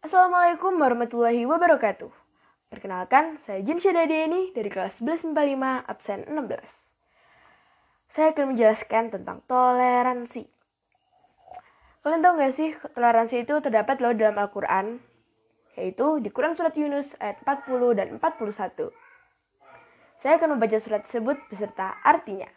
Assalamualaikum 0.00 0.80
warahmatullahi 0.80 1.44
wabarakatuh. 1.44 2.08
Perkenalkan, 2.72 3.36
saya 3.44 3.60
Jin 3.60 3.76
Syadadiani 3.76 4.48
dari 4.56 4.72
kelas 4.72 4.96
1145 4.96 5.36
absen 5.60 6.24
16. 6.24 8.08
Saya 8.08 8.32
akan 8.32 8.56
menjelaskan 8.56 9.12
tentang 9.12 9.44
toleransi. 9.44 10.48
Kalian 12.00 12.24
tahu 12.24 12.32
gak 12.32 12.54
sih, 12.56 12.72
toleransi 12.96 13.44
itu 13.44 13.60
terdapat 13.60 14.00
loh 14.00 14.16
dalam 14.16 14.40
Al-Quran, 14.40 15.04
yaitu 15.76 16.16
di 16.24 16.32
Quran 16.32 16.56
Surat 16.56 16.72
Yunus 16.72 17.12
ayat 17.20 17.44
40 17.44 17.92
dan 17.92 18.08
41. 18.16 18.88
Saya 20.16 20.40
akan 20.40 20.56
membaca 20.56 20.80
surat 20.80 21.04
tersebut 21.04 21.36
beserta 21.52 22.00
artinya. 22.00 22.48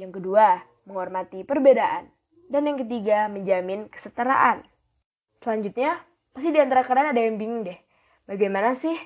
Yang 0.00 0.16
kedua, 0.16 0.64
menghormati 0.88 1.44
perbedaan. 1.44 2.08
Dan 2.48 2.72
yang 2.72 2.80
ketiga, 2.80 3.28
menjamin 3.28 3.92
kesetaraan. 3.92 4.64
Selanjutnya, 5.44 6.00
pasti 6.32 6.56
di 6.56 6.60
antara 6.62 6.88
kalian 6.88 7.12
ada 7.12 7.20
yang 7.20 7.36
bingung 7.36 7.68
deh. 7.68 7.76
Bagaimana 8.24 8.72
sih 8.72 8.96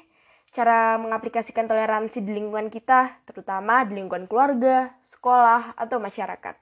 cara 0.54 0.94
mengaplikasikan 1.02 1.66
toleransi 1.66 2.22
di 2.22 2.30
lingkungan 2.30 2.70
kita, 2.70 3.26
terutama 3.26 3.82
di 3.82 3.98
lingkungan 3.98 4.30
keluarga, 4.30 4.94
sekolah, 5.10 5.74
atau 5.74 5.98
masyarakat? 5.98 6.54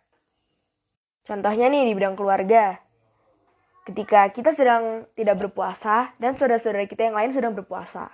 Contohnya 1.29 1.69
nih 1.69 1.93
di 1.93 1.93
bidang 1.93 2.17
keluarga, 2.17 2.81
ketika 3.89 4.29
kita 4.29 4.53
sedang 4.53 5.09
tidak 5.17 5.41
berpuasa 5.41 6.13
dan 6.21 6.37
saudara-saudara 6.37 6.85
kita 6.85 7.09
yang 7.09 7.17
lain 7.17 7.33
sedang 7.33 7.57
berpuasa. 7.57 8.13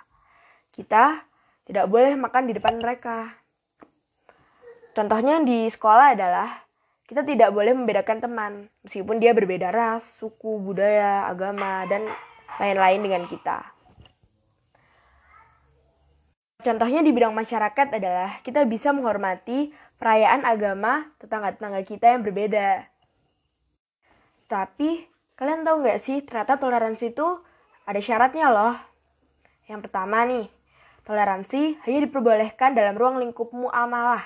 Kita 0.71 1.19
tidak 1.67 1.91
boleh 1.91 2.15
makan 2.15 2.47
di 2.47 2.55
depan 2.55 2.79
mereka. 2.79 3.35
Contohnya 4.95 5.43
di 5.43 5.67
sekolah 5.67 6.15
adalah 6.15 6.63
kita 7.11 7.27
tidak 7.27 7.51
boleh 7.51 7.75
membedakan 7.75 8.23
teman, 8.23 8.53
meskipun 8.87 9.19
dia 9.19 9.35
berbeda 9.35 9.75
ras, 9.75 10.07
suku, 10.23 10.63
budaya, 10.63 11.27
agama, 11.27 11.83
dan 11.91 12.07
lain-lain 12.63 13.03
dengan 13.03 13.23
kita. 13.27 13.75
Contohnya 16.65 17.05
di 17.05 17.13
bidang 17.13 17.35
masyarakat 17.35 17.99
adalah 17.99 18.41
kita 18.41 18.65
bisa 18.65 18.95
menghormati 18.95 19.75
perayaan 20.01 20.49
agama 20.49 21.13
tetangga-tetangga 21.21 21.83
kita 21.85 22.17
yang 22.17 22.23
berbeda. 22.25 22.89
Tapi 24.49 25.14
Kalian 25.35 25.67
tahu 25.67 25.83
nggak 25.83 25.99
sih, 25.99 26.23
ternyata 26.23 26.63
toleransi 26.63 27.11
itu 27.11 27.27
ada 27.85 27.99
syaratnya 27.99 28.55
loh. 28.55 28.75
Yang 29.67 29.91
pertama 29.91 30.23
nih, 30.23 30.47
toleransi 31.03 31.83
hanya 31.83 32.01
diperbolehkan 32.07 32.79
dalam 32.79 32.95
ruang 32.95 33.19
lingkup 33.19 33.51
muamalah. 33.51 34.23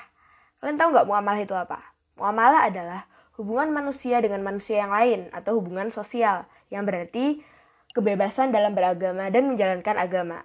Kalian 0.60 0.76
tahu 0.76 0.88
nggak 0.92 1.08
muamalah 1.08 1.40
itu 1.40 1.56
apa? 1.56 1.80
Muamalah 2.20 2.68
adalah 2.68 3.08
hubungan 3.38 3.70
manusia 3.70 4.18
dengan 4.18 4.42
manusia 4.42 4.82
yang 4.84 4.92
lain 4.92 5.20
atau 5.30 5.56
hubungan 5.56 5.88
sosial 5.94 6.44
yang 6.68 6.84
berarti 6.84 7.40
kebebasan 7.94 8.50
dalam 8.52 8.74
beragama 8.74 9.30
dan 9.32 9.48
menjalankan 9.48 9.96
agama. 9.96 10.44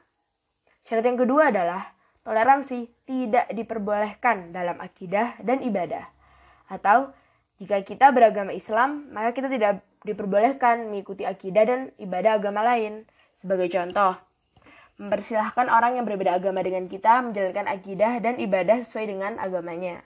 Syarat 0.88 1.06
yang 1.12 1.20
kedua 1.20 1.52
adalah 1.52 1.92
toleransi 2.24 2.88
tidak 3.04 3.52
diperbolehkan 3.52 4.56
dalam 4.56 4.80
akidah 4.80 5.36
dan 5.44 5.60
ibadah. 5.60 6.08
Atau 6.72 7.12
jika 7.60 7.84
kita 7.84 8.12
beragama 8.16 8.56
Islam, 8.56 9.12
maka 9.12 9.36
kita 9.36 9.52
tidak 9.52 9.84
diperbolehkan 10.04 10.92
mengikuti 10.92 11.24
akidah 11.24 11.64
dan 11.64 11.80
ibadah 12.00 12.40
agama 12.40 12.64
lain. 12.64 13.08
Sebagai 13.44 13.68
contoh, 13.72 14.16
mempersilahkan 15.02 15.68
orang 15.68 16.00
yang 16.00 16.06
berbeda 16.06 16.38
agama 16.38 16.64
dengan 16.64 16.88
kita 16.88 17.20
menjalankan 17.26 17.68
akidah 17.68 18.22
dan 18.24 18.40
ibadah 18.40 18.84
sesuai 18.86 19.06
dengan 19.10 19.36
agamanya. 19.42 20.06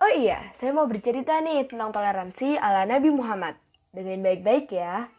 Oh 0.00 0.08
iya, 0.08 0.48
saya 0.56 0.72
mau 0.72 0.88
bercerita 0.88 1.36
nih 1.44 1.68
tentang 1.68 1.92
toleransi 1.92 2.56
ala 2.56 2.88
Nabi 2.88 3.12
Muhammad. 3.12 3.60
Dengan 3.92 4.24
baik-baik 4.24 4.72
ya. 4.72 5.12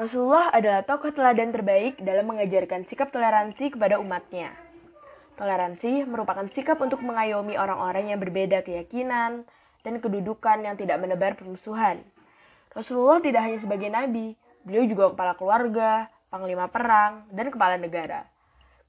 Rasulullah 0.00 0.48
adalah 0.48 0.80
tokoh 0.80 1.12
teladan 1.12 1.52
terbaik 1.52 2.00
dalam 2.00 2.24
mengajarkan 2.24 2.88
sikap 2.88 3.12
toleransi 3.12 3.76
kepada 3.76 4.00
umatnya. 4.00 4.56
Toleransi 5.36 6.08
merupakan 6.08 6.48
sikap 6.48 6.80
untuk 6.80 7.04
mengayomi 7.04 7.60
orang-orang 7.60 8.08
yang 8.08 8.16
berbeda 8.16 8.64
keyakinan, 8.64 9.44
dan 9.84 9.98
kedudukan 9.98 10.64
yang 10.64 10.76
tidak 10.76 11.00
menebar 11.00 11.36
permusuhan. 11.36 12.04
Rasulullah 12.70 13.18
tidak 13.18 13.42
hanya 13.42 13.58
sebagai 13.58 13.90
nabi, 13.90 14.38
beliau 14.62 14.86
juga 14.86 15.10
kepala 15.10 15.34
keluarga, 15.34 16.06
panglima 16.30 16.70
perang, 16.70 17.26
dan 17.34 17.50
kepala 17.50 17.74
negara. 17.80 18.28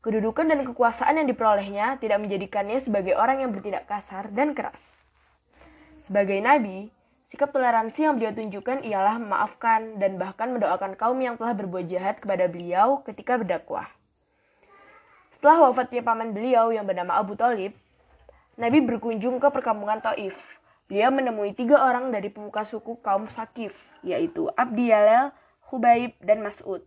Kedudukan 0.01 0.49
dan 0.49 0.65
kekuasaan 0.65 1.21
yang 1.21 1.27
diperolehnya 1.29 1.97
tidak 2.01 2.17
menjadikannya 2.21 2.81
sebagai 2.81 3.13
orang 3.13 3.45
yang 3.45 3.53
bertindak 3.53 3.85
kasar 3.85 4.29
dan 4.33 4.57
keras. 4.57 4.77
Sebagai 6.01 6.41
nabi, 6.41 6.89
sikap 7.29 7.53
toleransi 7.53 8.09
yang 8.09 8.17
beliau 8.17 8.33
tunjukkan 8.33 8.81
ialah 8.81 9.21
memaafkan 9.21 10.01
dan 10.01 10.17
bahkan 10.17 10.49
mendoakan 10.53 10.97
kaum 10.97 11.21
yang 11.21 11.37
telah 11.37 11.53
berbuat 11.53 11.85
jahat 11.85 12.17
kepada 12.17 12.49
beliau 12.49 13.05
ketika 13.05 13.37
berdakwah. 13.37 13.89
Setelah 15.37 15.69
wafatnya 15.69 16.01
paman 16.05 16.33
beliau 16.33 16.69
yang 16.73 16.85
bernama 16.85 17.17
Abu 17.17 17.37
Talib, 17.37 17.73
Nabi 18.57 18.77
berkunjung 18.81 19.41
ke 19.41 19.47
perkampungan 19.49 20.01
Taif 20.01 20.37
Beliau 20.91 21.07
menemui 21.07 21.55
tiga 21.55 21.87
orang 21.87 22.11
dari 22.11 22.27
pemuka 22.27 22.67
suku 22.67 22.99
kaum 22.99 23.31
Sakif, 23.31 23.71
yaitu 24.03 24.51
Abdi 24.59 24.91
Yalel, 24.91 25.31
Hubaib, 25.71 26.19
dan 26.19 26.43
Mas'ud. 26.43 26.83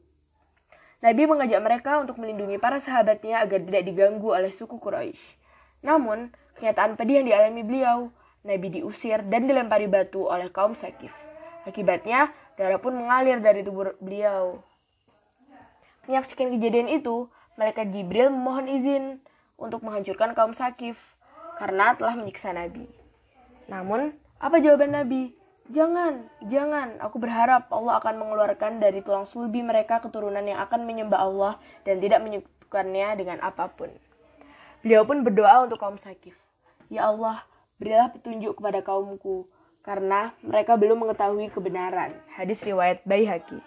Nabi 1.01 1.25
mengajak 1.25 1.65
mereka 1.65 2.05
untuk 2.05 2.21
melindungi 2.21 2.61
para 2.61 2.85
sahabatnya 2.85 3.41
agar 3.41 3.65
tidak 3.65 3.89
diganggu 3.89 4.29
oleh 4.29 4.53
suku 4.53 4.77
Quraisy. 4.77 5.25
Namun, 5.81 6.37
kenyataan 6.61 7.01
pedih 7.01 7.25
yang 7.25 7.33
dialami 7.33 7.65
beliau, 7.65 8.13
Nabi 8.45 8.77
diusir 8.77 9.25
dan 9.25 9.49
dilempari 9.49 9.89
batu 9.89 10.29
oleh 10.29 10.53
kaum 10.53 10.77
Sakif. 10.77 11.17
Akibatnya, 11.65 12.29
darah 12.61 12.77
pun 12.77 12.93
mengalir 12.93 13.41
dari 13.41 13.65
tubuh 13.65 13.97
beliau. 14.05 14.61
Menyaksikan 16.05 16.53
kejadian 16.53 16.93
itu, 16.93 17.33
malaikat 17.57 17.89
Jibril 17.89 18.29
memohon 18.29 18.69
izin 18.69 19.25
untuk 19.57 19.81
menghancurkan 19.81 20.37
kaum 20.37 20.53
Sakif 20.53 21.01
karena 21.57 21.97
telah 21.97 22.21
menyiksa 22.21 22.53
Nabi. 22.53 23.04
Namun, 23.69 24.13
apa 24.41 24.61
jawaban 24.61 24.93
Nabi? 24.93 25.33
Jangan, 25.73 26.29
jangan. 26.53 27.01
Aku 27.01 27.17
berharap 27.17 27.73
Allah 27.73 27.97
akan 27.97 28.21
mengeluarkan 28.21 28.85
dari 28.85 29.01
tulang 29.01 29.25
sulbi 29.25 29.65
mereka 29.65 30.05
keturunan 30.05 30.45
yang 30.45 30.61
akan 30.61 30.85
menyembah 30.85 31.21
Allah 31.25 31.53
dan 31.89 32.05
tidak 32.05 32.21
menyekutukannya 32.21 33.09
dengan 33.17 33.41
apa 33.41 33.73
pun. 33.73 33.89
Beliau 34.85 35.09
pun 35.09 35.25
berdoa 35.25 35.65
untuk 35.65 35.81
kaum 35.81 35.97
Sakif. 35.97 36.37
Ya 36.93 37.09
Allah, 37.09 37.41
berilah 37.81 38.13
petunjuk 38.13 38.61
kepada 38.61 38.85
kaumku, 38.85 39.49
karena 39.81 40.37
mereka 40.45 40.77
belum 40.77 41.01
mengetahui 41.09 41.49
kebenaran. 41.49 42.13
Hadis 42.29 42.61
riwayat 42.61 43.01
Baihaqi. 43.09 43.65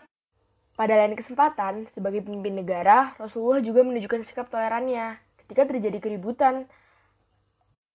Pada 0.77 0.93
lain 0.93 1.17
kesempatan, 1.17 1.89
sebagai 1.89 2.21
pemimpin 2.21 2.53
negara, 2.53 3.17
Rasulullah 3.17 3.65
juga 3.65 3.81
menunjukkan 3.81 4.21
sikap 4.21 4.53
tolerannya 4.53 5.17
ketika 5.41 5.65
terjadi 5.73 5.97
keributan 5.97 6.69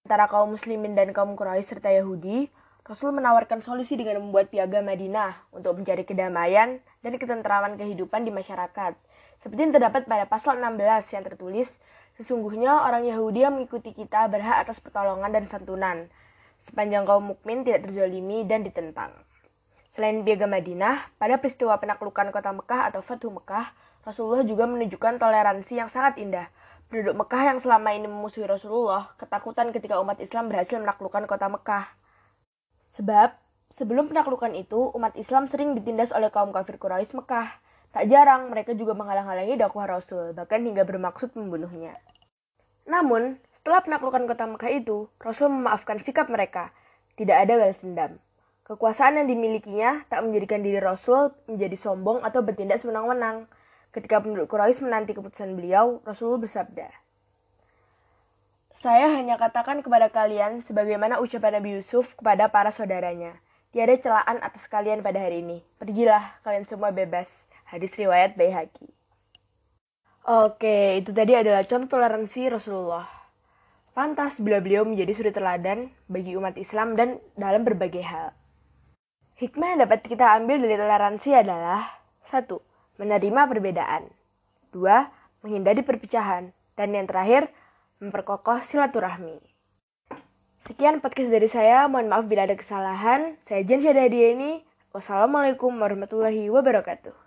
antara 0.03 0.27
kaum 0.27 0.51
muslimin 0.51 0.99
dan 0.99 1.15
kaum 1.15 1.39
Quraisy 1.39 1.79
serta 1.79 1.95
Yahudi, 1.95 2.51
Rasul 2.83 3.15
menawarkan 3.15 3.63
solusi 3.63 3.95
dengan 3.95 4.19
membuat 4.19 4.51
piagam 4.51 4.83
Madinah 4.83 5.47
untuk 5.55 5.79
mencari 5.79 6.03
kedamaian 6.03 6.83
dan 7.07 7.13
ketentraman 7.15 7.79
kehidupan 7.79 8.27
di 8.27 8.35
masyarakat. 8.35 8.99
Seperti 9.39 9.61
yang 9.63 9.71
terdapat 9.71 10.11
pada 10.11 10.27
pasal 10.27 10.59
16 10.59 11.15
yang 11.15 11.23
tertulis, 11.23 11.79
sesungguhnya 12.19 12.83
orang 12.83 13.07
Yahudi 13.07 13.47
yang 13.47 13.55
mengikuti 13.55 13.95
kita 13.95 14.27
berhak 14.27 14.67
atas 14.67 14.83
pertolongan 14.83 15.31
dan 15.31 15.47
santunan, 15.47 16.11
sepanjang 16.67 17.07
kaum 17.07 17.23
mukmin 17.23 17.63
tidak 17.63 17.87
terzolimi 17.87 18.43
dan 18.43 18.67
ditentang. 18.67 19.15
Selain 19.95 20.19
piagam 20.27 20.51
Madinah, 20.51 21.15
pada 21.15 21.39
peristiwa 21.39 21.79
penaklukan 21.79 22.35
kota 22.35 22.51
Mekah 22.51 22.91
atau 22.91 23.07
Fathu 23.07 23.31
Mekah, 23.31 23.71
Rasulullah 24.03 24.43
juga 24.43 24.67
menunjukkan 24.67 25.23
toleransi 25.23 25.79
yang 25.79 25.87
sangat 25.87 26.19
indah. 26.19 26.51
Penduduk 26.93 27.25
Mekah 27.25 27.57
yang 27.57 27.57
selama 27.57 27.97
ini 27.97 28.05
memusuhi 28.05 28.45
Rasulullah, 28.45 29.17
ketakutan 29.17 29.73
ketika 29.73 29.97
umat 30.05 30.21
Islam 30.21 30.53
berhasil 30.53 30.77
menaklukkan 30.77 31.25
kota 31.25 31.49
Mekah. 31.49 31.89
Sebab, 32.93 33.33
sebelum 33.73 34.13
penaklukan 34.13 34.53
itu, 34.53 34.93
umat 34.93 35.17
Islam 35.17 35.49
sering 35.49 35.73
ditindas 35.73 36.13
oleh 36.13 36.29
kaum 36.29 36.53
kafir 36.53 36.77
Quraisy 36.77 37.17
Mekah. 37.17 37.49
Tak 37.97 38.05
jarang 38.13 38.53
mereka 38.53 38.77
juga 38.77 38.93
menghalang-halangi 38.93 39.57
dakwah 39.57 39.89
Rasul, 39.89 40.37
bahkan 40.37 40.61
hingga 40.69 40.85
bermaksud 40.85 41.33
membunuhnya. 41.33 41.97
Namun, 42.85 43.41
setelah 43.57 43.81
penaklukan 43.81 44.29
kota 44.29 44.45
Mekah 44.53 44.73
itu, 44.77 45.09
Rasul 45.17 45.49
memaafkan 45.49 45.97
sikap 46.05 46.29
mereka. 46.29 46.77
Tidak 47.17 47.33
ada 47.33 47.57
balas 47.57 47.81
dendam. 47.81 48.21
Kekuasaan 48.69 49.17
yang 49.17 49.33
dimilikinya 49.33 50.05
tak 50.13 50.29
menjadikan 50.29 50.61
diri 50.61 50.77
Rasul 50.77 51.33
menjadi 51.49 51.73
sombong 51.73 52.21
atau 52.21 52.45
bertindak 52.45 52.85
sewenang-wenang. 52.85 53.49
Ketika 53.93 54.25
penduduk 54.25 54.49
Quraisy 54.49 54.81
menanti 54.81 55.13
keputusan 55.13 55.53
beliau, 55.53 56.01
Rasul 56.09 56.41
bersabda, 56.41 56.89
saya 58.83 59.15
hanya 59.15 59.39
katakan 59.39 59.85
kepada 59.85 60.11
kalian 60.11 60.65
sebagaimana 60.65 61.23
ucapan 61.23 61.61
Nabi 61.61 61.79
Yusuf 61.79 62.17
kepada 62.19 62.51
para 62.51 62.73
saudaranya. 62.73 63.39
Tiada 63.71 63.95
celaan 64.01 64.43
atas 64.43 64.67
kalian 64.67 65.05
pada 65.07 65.23
hari 65.23 65.45
ini. 65.45 65.63
Pergilah, 65.77 66.41
kalian 66.43 66.67
semua 66.67 66.91
bebas. 66.91 67.31
Hadis 67.69 67.95
riwayat 67.95 68.35
Baihaqi. 68.35 68.91
Oke, 70.25 70.99
itu 70.99 71.15
tadi 71.15 71.37
adalah 71.37 71.63
contoh 71.69 72.01
toleransi 72.01 72.49
Rasulullah. 72.49 73.07
Pantas 73.93 74.41
bila 74.41 74.59
beliau 74.65 74.89
menjadi 74.89 75.13
suri 75.13 75.31
teladan 75.37 75.93
bagi 76.09 76.33
umat 76.35 76.57
Islam 76.57 76.97
dan 76.97 77.21
dalam 77.37 77.63
berbagai 77.63 78.03
hal. 78.03 78.33
Hikmah 79.37 79.77
yang 79.77 79.81
dapat 79.85 80.01
kita 80.09 80.43
ambil 80.43 80.65
dari 80.65 80.81
toleransi 80.81 81.31
adalah 81.37 81.87
satu, 82.33 82.65
Menerima 83.03 83.51
perbedaan. 83.51 84.15
dua, 84.71 85.11
Menghindari 85.43 85.83
perpecahan. 85.83 86.55
Dan 86.79 86.95
yang 86.95 87.11
terakhir, 87.11 87.51
memperkokoh 87.99 88.63
silaturahmi. 88.63 89.43
Sekian 90.63 91.03
podcast 91.03 91.35
dari 91.35 91.51
saya, 91.51 91.91
mohon 91.91 92.07
maaf 92.07 92.31
bila 92.31 92.47
ada 92.47 92.55
kesalahan. 92.55 93.35
Saya 93.51 93.67
Jen 93.67 93.83
ini. 93.83 94.63
Wassalamualaikum 94.95 95.75
warahmatullahi 95.83 96.47
wabarakatuh. 96.47 97.22